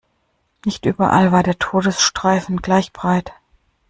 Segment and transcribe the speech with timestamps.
[0.65, 3.33] Nicht überall war der Todesstreifen gleich breit.